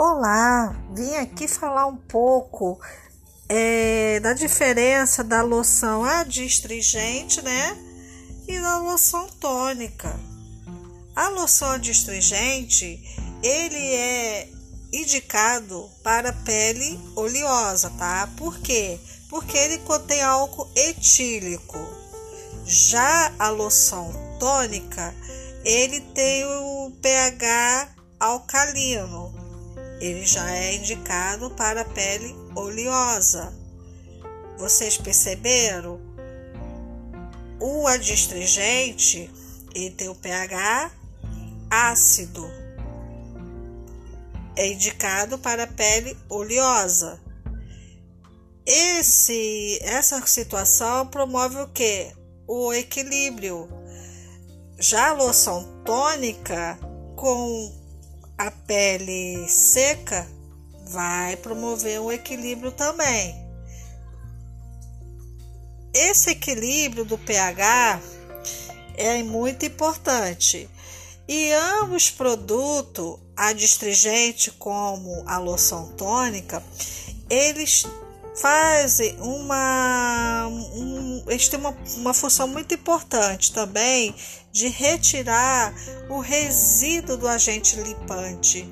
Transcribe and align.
Olá, 0.00 0.76
vim 0.94 1.16
aqui 1.16 1.48
falar 1.48 1.86
um 1.86 1.96
pouco 1.96 2.80
é, 3.48 4.20
da 4.20 4.32
diferença 4.32 5.24
da 5.24 5.42
loção 5.42 6.04
adstringente, 6.04 7.42
né? 7.42 7.76
E 8.46 8.60
da 8.60 8.78
loção 8.78 9.26
tônica. 9.40 10.08
A 11.16 11.30
loção 11.30 11.72
adstringente, 11.72 13.02
ele 13.42 13.94
é 13.96 14.48
indicado 14.92 15.90
para 16.04 16.32
pele 16.32 16.96
oleosa, 17.16 17.90
tá? 17.98 18.30
Por 18.36 18.56
quê? 18.60 19.00
Porque 19.28 19.58
ele 19.58 19.78
contém 19.78 20.22
álcool 20.22 20.70
etílico. 20.76 21.76
Já 22.64 23.32
a 23.36 23.48
loção 23.48 24.12
tônica, 24.38 25.12
ele 25.64 26.00
tem 26.00 26.44
o 26.44 26.92
pH 27.02 27.88
alcalino 28.20 29.37
ele 30.00 30.24
já 30.24 30.50
é 30.50 30.74
indicado 30.74 31.50
para 31.50 31.84
pele 31.84 32.34
oleosa. 32.54 33.52
Vocês 34.56 34.96
perceberam? 34.96 36.00
O 37.60 37.86
adstringente 37.86 39.30
ele 39.74 39.90
tem 39.90 40.08
o 40.08 40.14
pH 40.14 40.90
ácido. 41.70 42.48
É 44.56 44.72
indicado 44.72 45.38
para 45.38 45.66
pele 45.66 46.16
oleosa. 46.28 47.20
Esse, 48.66 49.78
essa 49.82 50.24
situação 50.26 51.06
promove 51.06 51.56
o 51.58 51.68
que? 51.68 52.12
O 52.46 52.72
equilíbrio. 52.72 53.68
Já 54.78 55.10
a 55.10 55.12
loção 55.12 55.82
tônica 55.84 56.78
com 57.16 57.77
a 58.38 58.52
pele 58.52 59.48
seca 59.48 60.26
vai 60.86 61.36
promover 61.36 62.00
um 62.00 62.12
equilíbrio 62.12 62.70
também. 62.70 63.34
Esse 65.92 66.30
equilíbrio 66.30 67.04
do 67.04 67.18
pH 67.18 68.00
é 68.96 69.22
muito 69.24 69.66
importante. 69.66 70.70
E 71.26 71.52
ambos 71.52 72.10
produtos, 72.10 73.18
adstringente 73.36 74.50
como 74.52 75.24
a 75.26 75.38
loção 75.38 75.92
tônica, 75.92 76.62
eles 77.28 77.84
fazem 78.40 79.16
uma, 79.20 80.46
um, 80.48 81.24
eles 81.28 81.48
têm 81.48 81.58
uma, 81.58 81.76
uma 81.96 82.14
função 82.14 82.46
muito 82.46 82.74
importante 82.74 83.52
também 83.52 84.14
de 84.52 84.68
retirar 84.68 85.74
o 86.08 86.20
resíduo 86.20 87.16
do 87.16 87.28
agente 87.28 87.76
lipante. 87.80 88.68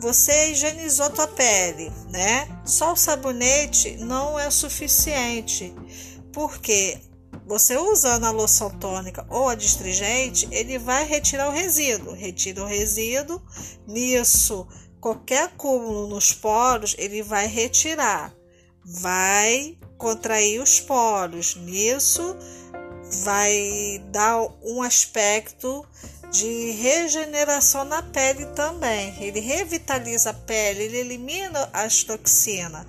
Você 0.00 0.52
higienizou 0.52 1.10
tua 1.10 1.26
pele, 1.26 1.90
né? 2.10 2.46
Só 2.64 2.92
o 2.92 2.96
sabonete 2.96 3.96
não 3.96 4.38
é 4.38 4.50
suficiente, 4.50 5.74
porque 6.32 7.00
você 7.46 7.78
usando 7.78 8.24
a 8.24 8.30
loção 8.30 8.70
tônica 8.78 9.26
ou 9.30 9.48
a 9.48 9.54
distringente, 9.54 10.46
ele 10.50 10.78
vai 10.78 11.06
retirar 11.06 11.48
o 11.48 11.52
resíduo. 11.52 12.12
Retira 12.12 12.62
o 12.62 12.66
resíduo, 12.66 13.42
nisso, 13.86 14.66
qualquer 15.00 15.44
acúmulo 15.44 16.08
nos 16.08 16.32
poros, 16.32 16.94
ele 16.98 17.22
vai 17.22 17.46
retirar 17.46 18.34
vai 18.86 19.76
contrair 19.98 20.62
os 20.62 20.78
poros. 20.78 21.56
Nisso, 21.56 22.36
vai 23.24 24.02
dar 24.10 24.40
um 24.62 24.80
aspecto 24.82 25.84
de 26.30 26.70
regeneração 26.72 27.84
na 27.84 28.02
pele 28.02 28.46
também. 28.46 29.16
Ele 29.22 29.40
revitaliza 29.40 30.30
a 30.30 30.34
pele, 30.34 30.84
ele 30.84 30.98
elimina 30.98 31.68
as 31.72 32.04
toxinas, 32.04 32.86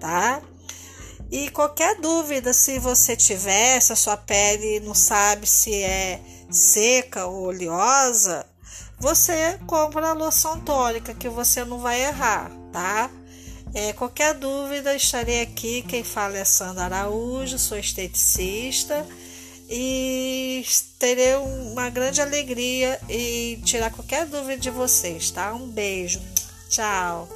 tá? 0.00 0.42
E 1.30 1.50
qualquer 1.50 2.00
dúvida, 2.00 2.52
se 2.52 2.78
você 2.78 3.16
tiver, 3.16 3.80
se 3.80 3.92
a 3.92 3.96
sua 3.96 4.16
pele 4.16 4.80
não 4.80 4.94
sabe 4.94 5.46
se 5.46 5.82
é 5.82 6.20
seca 6.50 7.26
ou 7.26 7.46
oleosa, 7.46 8.46
você 8.98 9.58
compra 9.66 10.10
a 10.10 10.14
loção 10.14 10.60
tônica 10.60 11.12
que 11.14 11.28
você 11.28 11.64
não 11.64 11.80
vai 11.80 12.00
errar, 12.00 12.50
tá? 12.72 13.10
É, 13.76 13.92
qualquer 13.92 14.32
dúvida, 14.32 14.96
estarei 14.96 15.42
aqui. 15.42 15.82
Quem 15.82 16.02
fala 16.02 16.38
é 16.38 16.44
Sandra 16.46 16.84
Araújo, 16.84 17.58
sou 17.58 17.76
esteticista 17.76 19.06
e 19.68 20.64
terei 20.98 21.34
uma 21.34 21.90
grande 21.90 22.22
alegria 22.22 22.98
em 23.06 23.60
tirar 23.60 23.90
qualquer 23.90 24.24
dúvida 24.24 24.56
de 24.56 24.70
vocês, 24.70 25.30
tá? 25.30 25.52
Um 25.52 25.68
beijo. 25.68 26.22
Tchau. 26.70 27.28